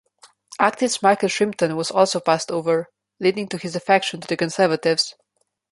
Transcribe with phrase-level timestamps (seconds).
[0.59, 5.13] Activist Michael Shrimpton was also passed over, leading to his defection to the Conservatives.